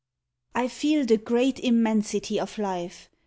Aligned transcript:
I 0.55 0.67
feel 0.67 1.05
the 1.05 1.17
great 1.19 1.59
immensity 1.59 2.39
of 2.39 2.57
life. 2.57 3.07